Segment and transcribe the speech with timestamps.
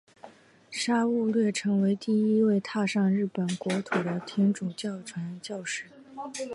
[0.71, 5.85] 沙勿略成为第一位踏上日本国土的天主教传教士。